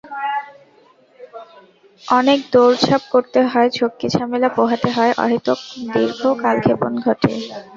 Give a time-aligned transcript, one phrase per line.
[2.03, 5.59] অনেক দৌড়ঝাঁপ করতে হয়, ঝক্কি-ঝামেলা পোহাতে হয়, অহেতুক
[5.93, 7.31] দীর্ঘ কালক্ষেপণ ঘটে।